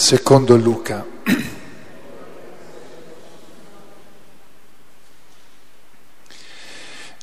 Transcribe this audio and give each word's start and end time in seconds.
Secondo 0.00 0.56
Luca. 0.56 1.06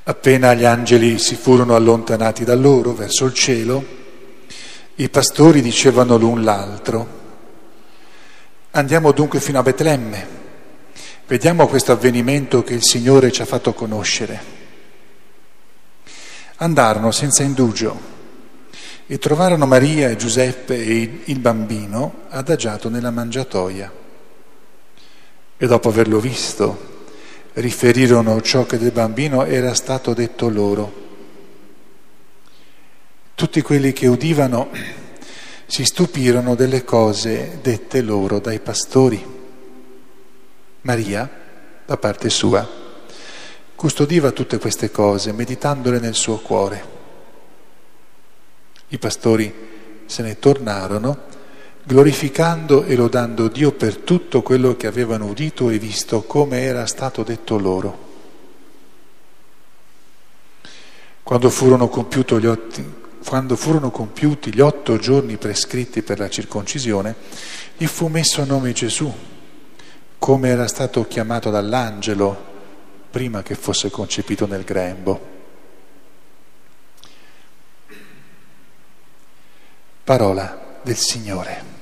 Appena 0.04 0.54
gli 0.54 0.64
angeli 0.64 1.18
si 1.18 1.34
furono 1.34 1.76
allontanati 1.76 2.44
da 2.44 2.54
loro 2.54 2.94
verso 2.94 3.26
il 3.26 3.34
cielo, 3.34 3.84
i 4.94 5.10
pastori 5.10 5.64
dicevano 5.64 6.18
l'un 6.18 6.44
l'altro, 6.44 7.08
andiamo 8.70 9.12
dunque 9.12 9.40
fino 9.40 9.58
a 9.58 9.64
Betlemme, 9.64 10.28
vediamo 11.26 11.68
questo 11.68 11.94
avvenimento 11.94 12.64
che 12.64 12.76
il 12.76 12.84
Signore 12.84 13.32
ci 13.32 13.42
ha 13.42 13.46
fatto 13.46 13.74
conoscere. 13.74 14.40
Andarono 16.58 17.10
senza 17.10 17.42
indugio 17.42 18.17
e 19.10 19.18
trovarono 19.20 19.66
Maria 19.66 20.10
e 20.10 20.18
Giuseppe 20.18 20.76
e 20.76 21.22
il 21.24 21.40
bambino 21.40 22.26
adagiato 22.28 22.90
nella 22.90 23.10
mangiatoia. 23.10 23.90
E 25.56 25.66
dopo 25.66 25.88
averlo 25.88 26.20
visto, 26.20 26.96
riferirono 27.54 28.42
ciò 28.42 28.66
che 28.66 28.78
del 28.78 28.92
bambino 28.92 29.46
era 29.46 29.74
stato 29.74 30.14
detto 30.14 30.50
loro. 30.50 31.06
Tutti 33.34 33.62
quelli 33.62 33.94
che 33.94 34.08
udivano 34.08 34.70
si 35.66 35.86
stupirono 35.86 36.56
delle 36.56 36.84
cose 36.84 37.60
dette 37.62 38.02
loro 38.02 38.40
dai 38.40 38.60
pastori. 38.60 39.36
Maria, 40.82 41.30
da 41.86 41.98
parte 41.98 42.30
sua, 42.30 42.68
custodiva 43.74 44.32
tutte 44.32 44.58
queste 44.58 44.92
cose, 44.92 45.32
meditandole 45.32 46.00
nel 46.00 46.16
suo 46.16 46.40
cuore. 46.40 46.97
I 48.90 48.98
pastori 48.98 49.54
se 50.06 50.22
ne 50.24 50.40
tornarono 50.40 51.36
glorificando 51.88 52.84
e 52.84 52.98
lodando 52.98 53.48
Dio 53.48 53.72
per 53.72 53.96
tutto 53.96 54.42
quello 54.42 54.76
che 54.76 54.88
avevano 54.88 55.28
udito 55.28 55.70
e 55.70 55.80
visto 55.80 56.24
come 56.24 56.62
era 56.64 56.86
stato 56.86 57.24
detto 57.24 57.58
loro. 57.58 58.06
Quando 61.24 61.50
furono, 61.50 61.90
otti, 61.90 62.94
quando 63.26 63.56
furono 63.56 63.90
compiuti 63.90 64.54
gli 64.54 64.60
otto 64.60 64.98
giorni 64.98 65.38
prescritti 65.38 66.02
per 66.02 66.20
la 66.20 66.30
circoncisione, 66.30 67.16
gli 67.78 67.86
fu 67.86 68.08
messo 68.08 68.42
a 68.42 68.46
nome 68.46 68.74
Gesù, 68.74 69.14
come 70.18 70.50
era 70.50 70.68
stato 70.68 71.08
chiamato 71.08 71.50
dall'angelo 71.50 72.56
prima 73.10 73.44
che 73.44 73.56
fosse 73.56 73.90
concepito 73.90 74.46
nel 74.46 74.64
grembo. 74.64 75.36
Parola 80.08 80.58
del 80.84 80.96
Signore. 80.96 81.77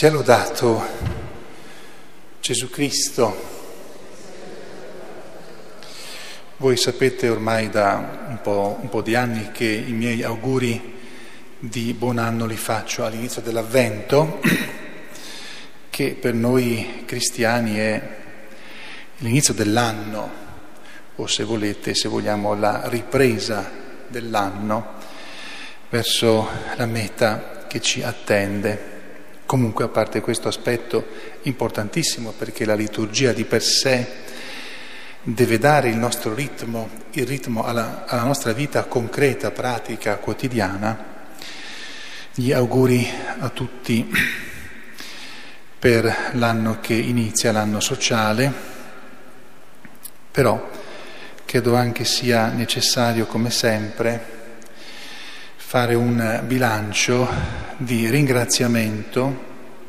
Sia 0.00 0.10
lodato 0.10 0.82
Gesù 2.40 2.70
Cristo. 2.70 3.36
Voi 6.56 6.78
sapete 6.78 7.28
ormai 7.28 7.68
da 7.68 8.24
un 8.28 8.38
po', 8.40 8.78
un 8.80 8.88
po', 8.88 9.02
di 9.02 9.14
anni 9.14 9.50
che 9.52 9.66
i 9.66 9.92
miei 9.92 10.22
auguri 10.22 10.94
di 11.58 11.92
buon 11.92 12.16
anno 12.16 12.46
li 12.46 12.56
faccio 12.56 13.04
all'inizio 13.04 13.42
dell'Avvento, 13.42 14.40
che 15.90 16.16
per 16.18 16.32
noi 16.32 17.02
cristiani 17.04 17.76
è 17.76 18.16
l'inizio 19.18 19.52
dell'anno, 19.52 20.30
o 21.16 21.26
se 21.26 21.44
volete, 21.44 21.94
se 21.94 22.08
vogliamo, 22.08 22.54
la 22.54 22.88
ripresa 22.88 23.70
dell'anno 24.08 24.94
verso 25.90 26.48
la 26.76 26.86
meta 26.86 27.66
che 27.68 27.82
ci 27.82 28.02
attende. 28.02 28.99
Comunque, 29.50 29.82
a 29.82 29.88
parte 29.88 30.20
questo 30.20 30.46
aspetto 30.46 31.04
importantissimo, 31.42 32.30
perché 32.30 32.64
la 32.64 32.76
liturgia 32.76 33.32
di 33.32 33.44
per 33.44 33.64
sé 33.64 34.06
deve 35.24 35.58
dare 35.58 35.88
il 35.88 35.96
nostro 35.96 36.32
ritmo, 36.34 36.88
il 37.14 37.26
ritmo 37.26 37.64
alla, 37.64 38.04
alla 38.06 38.22
nostra 38.22 38.52
vita 38.52 38.84
concreta, 38.84 39.50
pratica, 39.50 40.18
quotidiana, 40.18 41.04
gli 42.32 42.52
auguri 42.52 43.04
a 43.40 43.48
tutti 43.48 44.08
per 45.80 46.30
l'anno 46.34 46.78
che 46.80 46.94
inizia, 46.94 47.50
l'anno 47.50 47.80
sociale, 47.80 48.52
però 50.30 50.70
credo 51.44 51.74
anche 51.74 52.04
sia 52.04 52.50
necessario, 52.50 53.26
come 53.26 53.50
sempre, 53.50 54.39
fare 55.70 55.94
un 55.94 56.42
bilancio 56.46 57.28
di 57.76 58.10
ringraziamento 58.10 59.44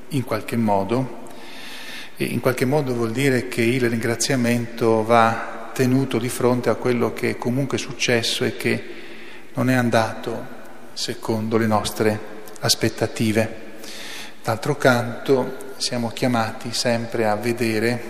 in 0.09 0.23
qualche 0.23 0.55
modo 0.55 1.29
e 2.17 2.25
in 2.25 2.39
qualche 2.39 2.65
modo 2.65 2.93
vuol 2.93 3.09
dire 3.09 3.47
che 3.47 3.63
il 3.63 3.89
ringraziamento 3.89 5.03
va 5.03 5.71
tenuto 5.73 6.19
di 6.19 6.29
fronte 6.29 6.69
a 6.69 6.75
quello 6.75 7.13
che 7.13 7.35
comunque 7.35 7.77
è 7.77 7.79
successo 7.79 8.45
e 8.45 8.57
che 8.57 8.83
non 9.55 9.71
è 9.71 9.73
andato 9.73 10.45
secondo 10.93 11.57
le 11.57 11.65
nostre 11.65 12.19
aspettative. 12.59 13.55
D'altro 14.43 14.77
canto 14.77 15.73
siamo 15.77 16.11
chiamati 16.11 16.73
sempre 16.73 17.25
a 17.25 17.35
vedere 17.35 18.03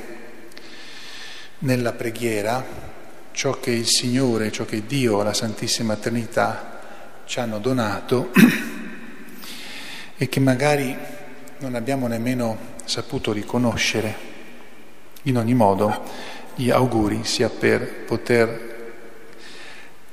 nella 1.59 1.93
preghiera 1.93 2.61
ciò 3.31 3.61
che 3.61 3.71
il 3.71 3.87
Signore, 3.87 4.51
ciò 4.51 4.65
che 4.65 4.85
Dio, 4.85 5.23
la 5.23 5.33
Santissima 5.33 5.95
Trinità 5.95 6.70
ci 7.31 7.39
hanno 7.39 7.59
donato 7.59 8.31
e 10.17 10.27
che 10.27 10.41
magari 10.41 10.93
non 11.59 11.75
abbiamo 11.75 12.07
nemmeno 12.07 12.57
saputo 12.83 13.31
riconoscere. 13.31 14.13
In 15.23 15.37
ogni 15.37 15.53
modo, 15.53 16.03
gli 16.55 16.69
auguri 16.69 17.23
sia 17.23 17.47
per 17.47 18.03
poter 18.03 18.91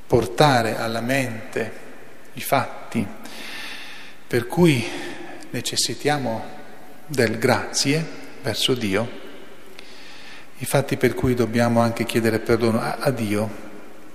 portare 0.06 0.78
alla 0.78 1.00
mente 1.00 1.72
i 2.34 2.40
fatti 2.40 3.04
per 4.24 4.46
cui 4.46 4.86
necessitiamo 5.50 6.44
del 7.04 7.36
grazie 7.36 8.06
verso 8.42 8.74
Dio, 8.74 9.10
i 10.58 10.64
fatti 10.64 10.96
per 10.96 11.14
cui 11.14 11.34
dobbiamo 11.34 11.80
anche 11.80 12.04
chiedere 12.04 12.38
perdono 12.38 12.80
a, 12.80 12.98
a 13.00 13.10
Dio 13.10 13.50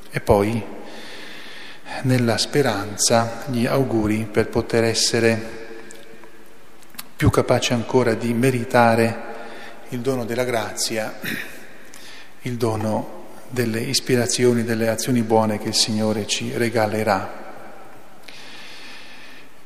e 0.10 0.22
poi 0.22 0.82
nella 2.01 2.38
speranza 2.38 3.44
gli 3.48 3.66
auguri 3.66 4.28
per 4.30 4.50
poter 4.50 4.84
essere 4.84 5.62
più 7.16 7.30
capaci 7.30 7.74
ancora 7.74 8.16
di 8.16 8.34
meritare 8.34 9.31
il 9.90 10.00
dono 10.00 10.25
della 10.25 10.44
grazia, 10.44 11.19
il 12.42 12.56
dono 12.56 13.22
delle 13.50 13.80
ispirazioni, 13.80 14.63
delle 14.63 14.90
azioni 14.90 15.22
buone 15.22 15.60
che 15.60 15.69
il 15.69 15.75
Signore 15.75 16.25
ci 16.25 16.51
regalerà. 16.57 17.42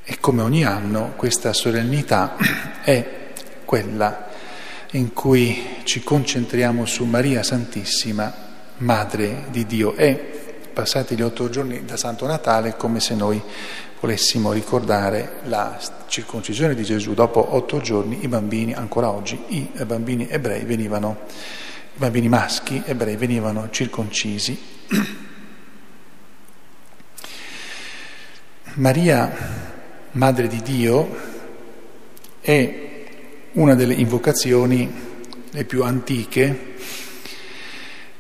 E 0.04 0.20
come 0.20 0.42
ogni 0.42 0.64
anno 0.66 1.14
questa 1.16 1.54
solennità 1.54 2.36
è 2.84 3.32
quella 3.66 4.28
in 4.92 5.14
cui 5.14 5.80
ci 5.84 6.02
concentriamo 6.02 6.86
su 6.86 7.06
Maria 7.06 7.44
Santissima, 7.44 8.46
Madre 8.78 9.46
di 9.50 9.66
Dio. 9.66 9.96
È 9.96 10.37
passati 10.78 11.16
gli 11.16 11.24
otto 11.24 11.50
giorni 11.50 11.86
da 11.86 11.98
Santo 11.98 12.28
Natale, 12.28 12.78
come 12.78 13.00
se 13.00 13.16
noi 13.16 13.42
volessimo 14.00 14.52
ricordare 14.52 15.40
la 15.46 15.76
circoncisione 16.06 16.76
di 16.76 16.84
Gesù. 16.84 17.16
Dopo 17.16 17.56
otto 17.56 17.82
giorni 17.82 18.24
i 18.24 18.28
bambini, 18.28 18.76
ancora 18.76 19.10
oggi, 19.10 19.44
i 19.48 19.72
bambini 19.88 20.30
ebrei 20.30 20.66
venivano 20.66 21.22
bambini 21.96 22.30
maschi 22.30 22.84
ebrei 22.86 23.16
venivano 23.16 23.72
circoncisi. 23.72 24.56
Maria, 28.76 29.34
Madre 30.12 30.48
di 30.48 30.62
Dio, 30.62 31.18
è 32.40 33.06
una 33.54 33.74
delle 33.74 33.96
invocazioni 33.96 34.94
le 35.50 35.64
più 35.64 35.84
antiche, 35.84 36.67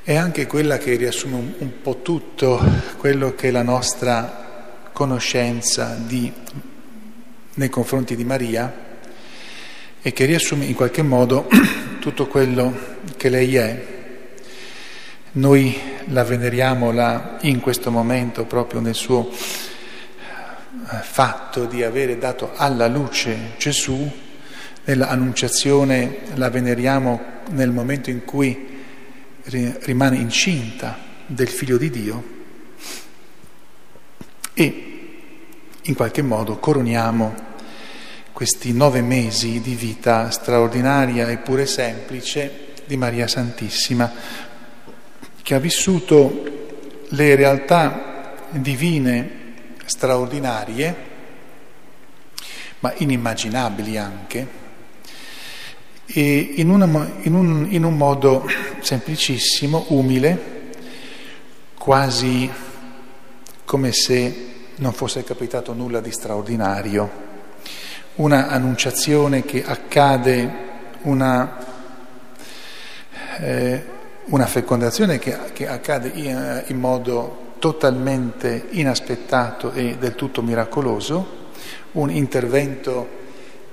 è 0.07 0.15
anche 0.15 0.47
quella 0.47 0.77
che 0.77 0.95
riassume 0.95 1.55
un, 1.57 1.81
po' 1.81 2.01
tutto 2.01 2.63
quello 2.95 3.35
che 3.35 3.49
è 3.49 3.51
la 3.51 3.61
nostra 3.61 4.85
conoscenza 4.93 5.97
di, 5.99 6.31
nei 7.55 7.67
confronti 7.67 8.15
di 8.15 8.23
Maria 8.23 8.73
e 10.01 10.13
che 10.13 10.23
riassume 10.23 10.63
in 10.63 10.75
qualche 10.75 11.01
modo 11.01 11.49
tutto 11.99 12.27
quello 12.27 12.73
che 13.17 13.27
lei 13.27 13.57
è. 13.57 13.85
Noi 15.33 15.77
la 16.05 16.23
veneriamo 16.23 16.93
là 16.93 17.39
in 17.41 17.59
questo 17.59 17.91
momento 17.91 18.45
proprio 18.45 18.79
nel 18.79 18.95
suo 18.95 19.29
eh, 19.29 19.35
fatto 21.01 21.65
di 21.65 21.83
avere 21.83 22.17
dato 22.17 22.53
alla 22.55 22.87
luce 22.87 23.55
Gesù, 23.57 24.09
nella 24.85 25.09
annunciazione 25.09 26.19
la 26.35 26.49
veneriamo 26.49 27.21
nel 27.49 27.71
momento 27.71 28.09
in 28.09 28.23
cui 28.23 28.75
rimane 29.49 30.17
incinta 30.17 30.97
del 31.25 31.47
figlio 31.47 31.77
di 31.77 31.89
Dio 31.89 32.35
e 34.53 34.83
in 35.81 35.95
qualche 35.95 36.21
modo 36.21 36.57
coroniamo 36.57 37.45
questi 38.33 38.73
nove 38.73 39.01
mesi 39.01 39.61
di 39.61 39.73
vita 39.73 40.29
straordinaria 40.29 41.29
e 41.29 41.37
pure 41.37 41.65
semplice 41.65 42.73
di 42.85 42.97
Maria 42.97 43.27
Santissima, 43.27 44.11
che 45.41 45.55
ha 45.55 45.59
vissuto 45.59 47.05
le 47.09 47.35
realtà 47.35 48.35
divine 48.51 49.29
straordinarie, 49.85 50.95
ma 52.79 52.93
inimmaginabili 52.97 53.97
anche, 53.97 54.47
e 56.05 56.53
in, 56.55 56.69
una, 56.69 56.85
in, 57.23 57.33
un, 57.33 57.67
in 57.69 57.83
un 57.83 57.97
modo 57.97 58.47
semplicissimo, 58.87 59.87
umile, 59.89 60.71
quasi 61.77 62.49
come 63.65 63.91
se 63.91 64.45
non 64.75 64.93
fosse 64.93 65.25
capitato 65.25 65.73
nulla 65.73 65.99
di 65.99 66.09
straordinario. 66.09 67.25
Una 68.15 68.47
annunciazione 68.47 69.43
che 69.43 69.61
accade, 69.65 70.51
una, 71.01 71.57
eh, 73.39 73.85
una 74.27 74.45
fecondazione 74.45 75.19
che, 75.19 75.37
che 75.51 75.67
accade 75.67 76.11
in, 76.13 76.63
in, 76.67 76.79
modo 76.79 77.55
totalmente 77.59 78.67
inaspettato 78.69 79.73
e 79.73 79.97
del 79.97 80.15
tutto 80.15 80.41
miracoloso, 80.41 81.49
un 81.91 82.09
intervento 82.09 83.05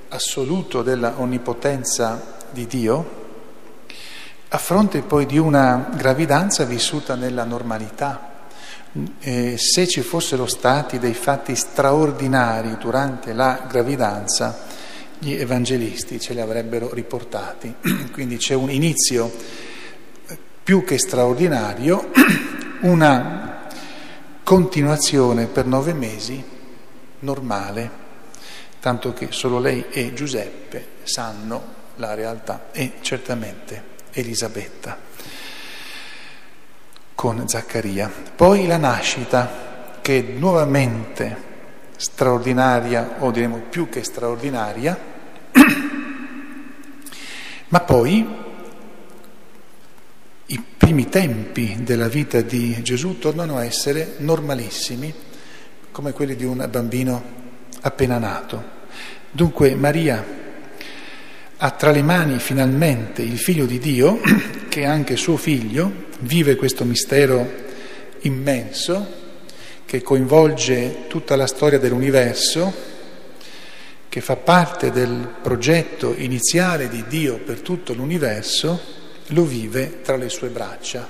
assoluto 0.08 0.82
della 0.82 1.14
onnipotenza 1.18 2.38
di 2.50 2.66
Dio, 2.66 3.23
a 4.54 4.58
fronte 4.58 5.02
poi 5.02 5.26
di 5.26 5.36
una 5.36 5.88
gravidanza 5.96 6.62
vissuta 6.62 7.16
nella 7.16 7.42
normalità 7.42 8.30
eh, 9.18 9.56
se 9.58 9.88
ci 9.88 10.00
fossero 10.00 10.46
stati 10.46 11.00
dei 11.00 11.12
fatti 11.12 11.56
straordinari 11.56 12.76
durante 12.78 13.32
la 13.32 13.66
gravidanza, 13.68 14.56
gli 15.18 15.32
evangelisti 15.32 16.20
ce 16.20 16.34
li 16.34 16.40
avrebbero 16.40 16.94
riportati. 16.94 17.74
Quindi 18.12 18.36
c'è 18.36 18.54
un 18.54 18.70
inizio 18.70 19.28
più 20.62 20.84
che 20.84 20.98
straordinario, 20.98 22.12
una 22.82 23.66
continuazione 24.44 25.46
per 25.46 25.66
nove 25.66 25.94
mesi 25.94 26.40
normale, 27.18 27.90
tanto 28.78 29.12
che 29.14 29.28
solo 29.30 29.58
lei 29.58 29.86
e 29.90 30.14
Giuseppe 30.14 30.86
sanno 31.02 31.72
la 31.96 32.14
realtà 32.14 32.66
e 32.70 32.92
certamente 33.00 33.93
Elisabetta 34.14 34.98
con 37.14 37.48
Zaccaria. 37.48 38.10
Poi 38.34 38.66
la 38.66 38.76
nascita, 38.76 39.98
che 40.02 40.18
è 40.18 40.22
nuovamente 40.32 41.52
straordinaria, 41.96 43.16
o 43.20 43.30
diremo 43.30 43.62
più 43.70 43.88
che 43.88 44.02
straordinaria, 44.02 44.98
ma 47.68 47.80
poi 47.80 48.42
i 50.46 50.62
primi 50.76 51.08
tempi 51.08 51.78
della 51.82 52.08
vita 52.08 52.42
di 52.42 52.82
Gesù 52.82 53.18
tornano 53.18 53.56
a 53.56 53.64
essere 53.64 54.16
normalissimi, 54.18 55.14
come 55.90 56.12
quelli 56.12 56.36
di 56.36 56.44
un 56.44 56.66
bambino 56.70 57.22
appena 57.80 58.18
nato. 58.18 58.62
Dunque 59.30 59.74
Maria 59.74 60.43
ha 61.64 61.70
tra 61.70 61.90
le 61.90 62.02
mani 62.02 62.38
finalmente 62.40 63.22
il 63.22 63.38
figlio 63.38 63.64
di 63.64 63.78
Dio, 63.78 64.20
che 64.68 64.82
è 64.82 64.84
anche 64.84 65.16
suo 65.16 65.38
figlio, 65.38 66.08
vive 66.20 66.56
questo 66.56 66.84
mistero 66.84 67.50
immenso 68.20 69.22
che 69.86 70.02
coinvolge 70.02 71.06
tutta 71.08 71.36
la 71.36 71.46
storia 71.46 71.78
dell'universo, 71.78 72.70
che 74.10 74.20
fa 74.20 74.36
parte 74.36 74.90
del 74.90 75.36
progetto 75.40 76.14
iniziale 76.14 76.90
di 76.90 77.04
Dio 77.08 77.38
per 77.38 77.60
tutto 77.60 77.94
l'universo, 77.94 78.78
lo 79.28 79.44
vive 79.44 80.02
tra 80.02 80.16
le 80.16 80.28
sue 80.28 80.48
braccia 80.48 81.08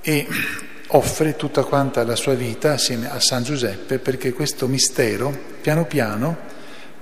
e 0.00 0.26
offre 0.88 1.36
tutta 1.36 1.62
quanta 1.62 2.02
la 2.02 2.16
sua 2.16 2.34
vita 2.34 2.72
assieme 2.72 3.08
a 3.08 3.20
San 3.20 3.44
Giuseppe 3.44 4.00
perché 4.00 4.32
questo 4.32 4.66
mistero 4.66 5.32
piano 5.60 5.84
piano 5.84 6.36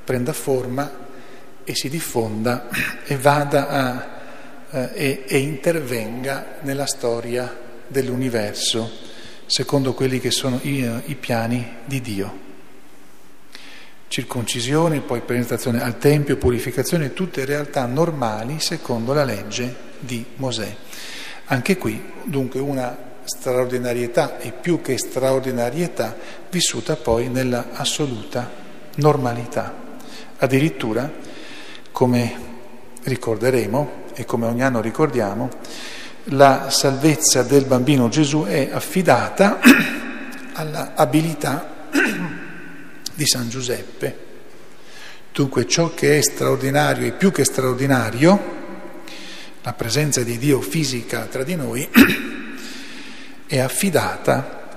prenda 0.05 0.35
forma 0.35 1.07
e 1.69 1.75
si 1.75 1.91
diffonda 1.91 2.69
e 3.05 3.17
vada 3.19 3.69
a 3.69 4.17
eh, 4.71 4.91
e, 4.95 5.25
e 5.27 5.39
intervenga 5.39 6.57
nella 6.61 6.87
storia 6.87 7.55
dell'universo, 7.87 8.91
secondo 9.47 9.95
quelli 9.95 10.19
che 10.19 10.31
sono 10.31 10.59
i, 10.63 10.91
i 11.07 11.15
piani 11.15 11.77
di 11.85 12.01
Dio. 12.01 12.47
Circoncisione, 14.09 15.01
poi 15.01 15.21
presentazione 15.21 15.83
al 15.83 15.99
Tempio, 15.99 16.37
purificazione, 16.37 17.13
tutte 17.13 17.45
realtà 17.45 17.85
normali 17.85 18.61
secondo 18.61 19.13
la 19.13 19.25
legge 19.25 19.75
di 19.99 20.25
Mosè. 20.37 20.75
Anche 21.47 21.77
qui 21.77 22.03
dunque 22.25 22.61
una 22.61 22.97
straordinarietà 23.25 24.39
e 24.39 24.53
più 24.53 24.81
che 24.81 24.97
straordinarietà 24.97 26.17
vissuta 26.51 26.97
poi 26.97 27.29
nella 27.29 27.69
assoluta 27.73 28.51
normalità. 28.97 29.75
Addirittura, 30.39 31.11
come 31.99 32.33
ricorderemo, 33.03 34.05
e 34.15 34.25
come 34.25 34.47
ogni 34.47 34.63
anno 34.63 34.81
ricordiamo, 34.81 35.51
la 36.27 36.71
salvezza 36.71 37.43
del 37.43 37.65
bambino 37.65 38.09
Gesù 38.09 38.45
è 38.45 38.69
affidata 38.71 39.59
all'abilità 40.55 41.89
di 43.15 43.27
San 43.27 43.49
Giuseppe. 43.49 44.17
Dunque 45.33 45.67
ciò 45.67 45.93
che 45.93 46.19
è 46.19 46.23
straordinario 46.23 47.05
e 47.05 47.11
più 47.11 47.33
che 47.33 47.43
straordinario, 47.43 48.41
la 49.63 49.73
presenza 49.73 50.23
di 50.23 50.39
Dio 50.39 50.61
fisica 50.61 51.25
tra 51.25 51.43
di 51.43 51.57
noi, 51.57 51.89
è 53.45 53.59
affidata 53.59 54.69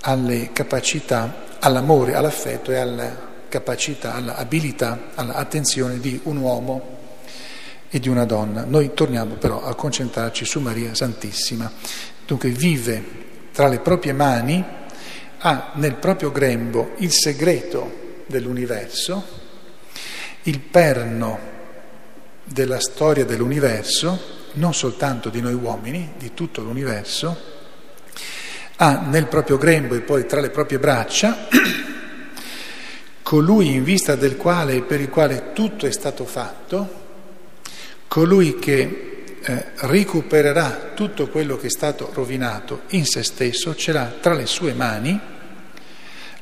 alle 0.00 0.52
capacità, 0.54 1.58
all'amore, 1.58 2.14
all'affetto 2.14 2.70
e 2.70 2.76
alla 2.76 3.25
capacità, 3.48 4.14
all'abilità, 4.14 5.10
all'attenzione 5.14 5.98
di 6.00 6.20
un 6.24 6.36
uomo 6.38 6.94
e 7.88 7.98
di 7.98 8.08
una 8.08 8.24
donna. 8.24 8.64
Noi 8.64 8.92
torniamo 8.94 9.34
però 9.34 9.64
a 9.64 9.74
concentrarci 9.74 10.44
su 10.44 10.60
Maria 10.60 10.94
Santissima. 10.94 11.70
Dunque 12.26 12.50
vive 12.50 13.24
tra 13.52 13.68
le 13.68 13.78
proprie 13.78 14.12
mani, 14.12 14.64
ha 15.38 15.72
nel 15.74 15.94
proprio 15.94 16.32
grembo 16.32 16.92
il 16.98 17.12
segreto 17.12 18.24
dell'universo, 18.26 19.24
il 20.42 20.58
perno 20.60 21.38
della 22.44 22.80
storia 22.80 23.24
dell'universo, 23.24 24.34
non 24.54 24.74
soltanto 24.74 25.28
di 25.28 25.40
noi 25.40 25.54
uomini, 25.54 26.12
di 26.18 26.32
tutto 26.34 26.62
l'universo, 26.62 27.54
ha 28.76 29.00
nel 29.00 29.26
proprio 29.26 29.56
grembo 29.56 29.94
e 29.94 30.00
poi 30.00 30.26
tra 30.26 30.40
le 30.40 30.50
proprie 30.50 30.78
braccia 30.78 31.48
colui 33.26 33.74
in 33.74 33.82
vista 33.82 34.14
del 34.14 34.36
quale 34.36 34.76
e 34.76 34.82
per 34.82 35.00
il 35.00 35.08
quale 35.08 35.50
tutto 35.52 35.84
è 35.84 35.90
stato 35.90 36.24
fatto, 36.24 37.04
colui 38.06 38.56
che 38.60 39.24
eh, 39.42 39.64
recupererà 39.78 40.92
tutto 40.94 41.26
quello 41.26 41.56
che 41.56 41.66
è 41.66 41.70
stato 41.70 42.12
rovinato 42.14 42.82
in 42.90 43.04
se 43.04 43.24
stesso, 43.24 43.74
ce 43.74 43.90
l'ha 43.90 44.14
tra 44.20 44.32
le 44.32 44.46
sue 44.46 44.74
mani, 44.74 45.18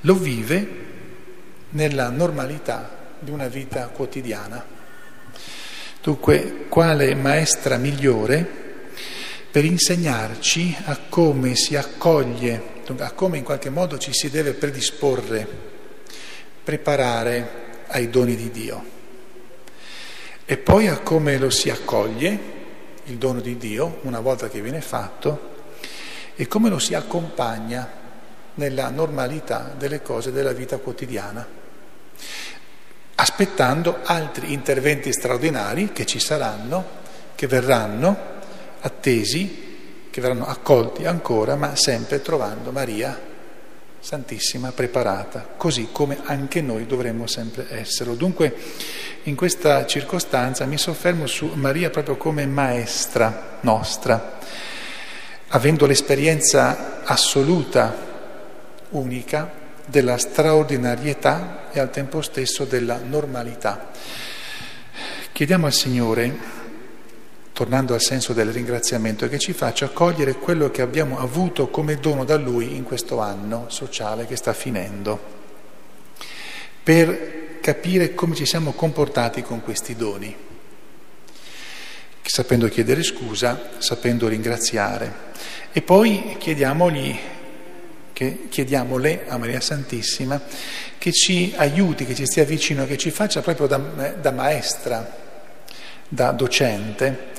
lo 0.02 0.14
vive 0.14 0.68
nella 1.70 2.10
normalità 2.10 3.14
di 3.18 3.30
una 3.30 3.48
vita 3.48 3.86
quotidiana. 3.86 4.62
Dunque, 6.02 6.66
quale 6.68 7.14
maestra 7.14 7.78
migliore 7.78 8.46
per 9.50 9.64
insegnarci 9.64 10.76
a 10.84 10.98
come 11.08 11.54
si 11.54 11.76
accoglie, 11.76 12.62
a 12.98 13.12
come 13.12 13.38
in 13.38 13.42
qualche 13.42 13.70
modo 13.70 13.96
ci 13.96 14.12
si 14.12 14.28
deve 14.28 14.52
predisporre, 14.52 15.72
preparare 16.64 17.82
ai 17.88 18.10
doni 18.10 18.34
di 18.34 18.50
Dio. 18.50 18.84
E 20.44 20.56
poi 20.56 20.88
a 20.88 20.98
come 20.98 21.38
lo 21.38 21.50
si 21.50 21.70
accoglie, 21.70 22.52
il 23.04 23.16
dono 23.16 23.40
di 23.40 23.56
Dio, 23.56 23.98
una 24.02 24.20
volta 24.20 24.48
che 24.48 24.60
viene 24.60 24.80
fatto, 24.80 25.52
e 26.34 26.48
come 26.48 26.68
lo 26.68 26.78
si 26.78 26.94
accompagna 26.94 28.02
nella 28.54 28.88
normalità 28.88 29.74
delle 29.76 30.02
cose 30.02 30.32
della 30.32 30.52
vita 30.52 30.78
quotidiana 30.78 31.62
aspettando 33.16 34.00
altri 34.02 34.52
interventi 34.52 35.12
straordinari 35.12 35.92
che 35.92 36.04
ci 36.04 36.18
saranno, 36.18 36.84
che 37.34 37.46
verranno 37.46 38.16
attesi, 38.80 40.08
che 40.10 40.20
verranno 40.20 40.46
accolti 40.46 41.06
ancora, 41.06 41.56
ma 41.56 41.76
sempre 41.76 42.20
trovando 42.20 42.70
Maria 42.70 43.32
Santissima 44.04 44.70
preparata, 44.70 45.54
così 45.56 45.88
come 45.90 46.18
anche 46.24 46.60
noi 46.60 46.84
dovremmo 46.84 47.26
sempre 47.26 47.68
essere. 47.70 48.14
Dunque, 48.18 48.54
in 49.22 49.34
questa 49.34 49.86
circostanza 49.86 50.66
mi 50.66 50.76
soffermo 50.76 51.26
su 51.26 51.46
Maria 51.54 51.88
proprio 51.88 52.18
come 52.18 52.44
maestra 52.44 53.56
nostra, 53.62 54.40
avendo 55.48 55.86
l'esperienza 55.86 57.02
assoluta, 57.02 57.96
unica, 58.90 59.50
della 59.86 60.18
straordinarietà 60.18 61.70
e 61.72 61.80
al 61.80 61.88
tempo 61.88 62.20
stesso 62.20 62.66
della 62.66 62.98
normalità. 63.02 63.88
Chiediamo 65.32 65.64
al 65.64 65.72
Signore, 65.72 66.63
tornando 67.54 67.94
al 67.94 68.02
senso 68.02 68.32
del 68.32 68.50
ringraziamento, 68.50 69.28
che 69.28 69.38
ci 69.38 69.52
faccia 69.52 69.88
cogliere 69.88 70.34
quello 70.34 70.72
che 70.72 70.82
abbiamo 70.82 71.20
avuto 71.20 71.68
come 71.68 72.00
dono 72.00 72.24
da 72.24 72.36
Lui 72.36 72.74
in 72.74 72.82
questo 72.82 73.20
anno 73.20 73.66
sociale 73.68 74.26
che 74.26 74.34
sta 74.34 74.52
finendo, 74.52 75.18
per 76.82 77.60
capire 77.60 78.12
come 78.12 78.34
ci 78.34 78.44
siamo 78.44 78.72
comportati 78.72 79.42
con 79.42 79.62
questi 79.62 79.94
doni, 79.94 80.34
sapendo 82.22 82.68
chiedere 82.68 83.04
scusa, 83.04 83.70
sapendo 83.78 84.26
ringraziare. 84.26 85.32
E 85.72 85.80
poi 85.80 86.34
chiediamogli 86.38 87.16
che 88.12 88.46
chiediamole 88.48 89.26
a 89.28 89.38
Maria 89.38 89.60
Santissima 89.60 90.40
che 90.98 91.12
ci 91.12 91.52
aiuti, 91.56 92.04
che 92.04 92.16
ci 92.16 92.26
stia 92.26 92.44
vicino, 92.44 92.84
che 92.84 92.96
ci 92.96 93.12
faccia 93.12 93.42
proprio 93.42 93.68
da, 93.68 93.76
da 93.76 94.32
maestra, 94.32 95.23
da 96.08 96.32
docente, 96.32 97.32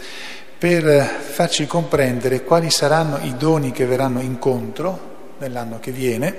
per 0.57 1.03
farci 1.05 1.67
comprendere 1.67 2.43
quali 2.43 2.69
saranno 2.69 3.19
i 3.23 3.35
doni 3.37 3.71
che 3.71 3.85
verranno 3.85 4.21
incontro 4.21 5.33
nell'anno 5.39 5.79
che 5.79 5.91
viene, 5.91 6.37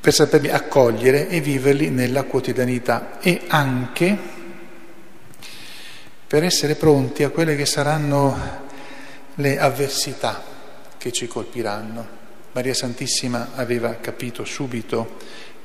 per 0.00 0.12
saperli 0.12 0.50
accogliere 0.50 1.28
e 1.28 1.40
viverli 1.40 1.90
nella 1.90 2.24
quotidianità 2.24 3.18
e 3.20 3.42
anche 3.48 4.16
per 6.26 6.44
essere 6.44 6.74
pronti 6.74 7.24
a 7.24 7.30
quelle 7.30 7.56
che 7.56 7.66
saranno 7.66 8.66
le 9.36 9.58
avversità 9.58 10.42
che 10.98 11.12
ci 11.12 11.26
colpiranno. 11.26 12.16
Maria 12.52 12.74
Santissima 12.74 13.50
aveva 13.54 13.94
capito 13.94 14.44
subito 14.44 15.16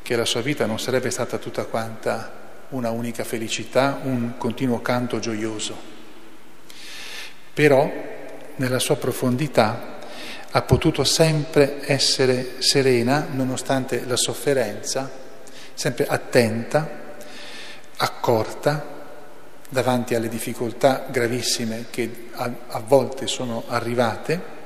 che 0.01 0.15
la 0.15 0.25
sua 0.25 0.41
vita 0.41 0.65
non 0.65 0.79
sarebbe 0.79 1.09
stata 1.09 1.37
tutta 1.37 1.65
quanta 1.65 2.42
una 2.69 2.89
unica 2.89 3.23
felicità, 3.23 3.99
un 4.03 4.33
continuo 4.37 4.81
canto 4.81 5.19
gioioso. 5.19 5.91
Però 7.53 7.91
nella 8.55 8.79
sua 8.79 8.95
profondità 8.95 9.97
ha 10.51 10.61
potuto 10.61 11.03
sempre 11.03 11.79
essere 11.85 12.61
serena 12.61 13.27
nonostante 13.31 14.05
la 14.05 14.15
sofferenza, 14.15 15.09
sempre 15.73 16.05
attenta, 16.05 17.01
accorta 17.97 18.91
davanti 19.69 20.13
alle 20.13 20.29
difficoltà 20.29 21.07
gravissime 21.09 21.85
che 21.89 22.27
a, 22.33 22.51
a 22.67 22.79
volte 22.85 23.25
sono 23.25 23.63
arrivate, 23.67 24.61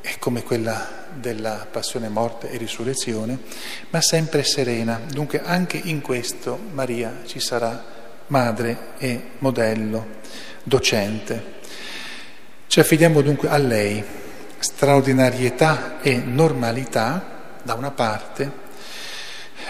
e 0.00 0.16
come 0.18 0.42
quella 0.42 1.08
della 1.14 1.66
passione, 1.70 2.08
morte 2.08 2.50
e 2.50 2.56
risurrezione, 2.56 3.38
ma 3.90 4.00
sempre 4.00 4.42
serena. 4.42 5.00
Dunque 5.10 5.42
anche 5.42 5.80
in 5.82 6.00
questo 6.00 6.58
Maria 6.72 7.22
ci 7.26 7.40
sarà 7.40 7.84
madre 8.28 8.92
e 8.98 9.22
modello, 9.38 10.06
docente. 10.62 11.58
Ci 12.66 12.80
affidiamo 12.80 13.20
dunque 13.20 13.48
a 13.48 13.56
lei, 13.56 14.02
straordinarietà 14.58 16.00
e 16.00 16.16
normalità 16.16 17.58
da 17.62 17.74
una 17.74 17.90
parte, 17.90 18.68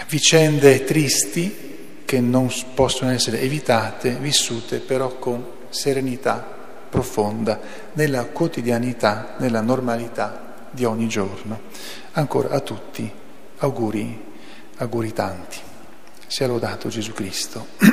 vicende 0.07 0.83
tristi 0.83 2.03
che 2.05 2.19
non 2.19 2.51
possono 2.73 3.11
essere 3.11 3.41
evitate, 3.41 4.11
vissute 4.11 4.79
però 4.79 5.17
con 5.17 5.45
serenità 5.69 6.59
profonda 6.91 7.59
nella 7.93 8.25
quotidianità, 8.25 9.35
nella 9.37 9.61
normalità 9.61 10.67
di 10.69 10.83
ogni 10.83 11.07
giorno. 11.07 11.59
Ancora 12.11 12.49
a 12.49 12.59
tutti 12.59 13.09
auguri, 13.59 14.25
auguri 14.77 15.13
tanti. 15.13 15.57
Sia 16.27 16.47
lodato 16.47 16.89
Gesù 16.89 17.13
Cristo. 17.13 17.67